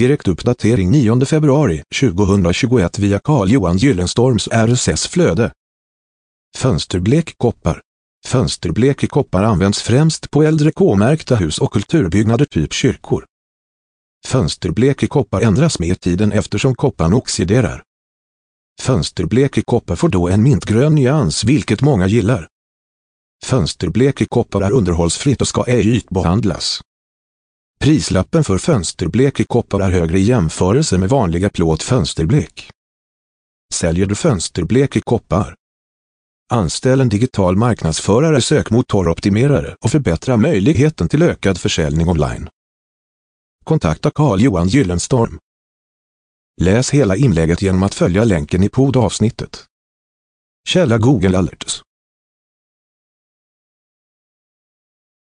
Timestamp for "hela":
46.90-47.16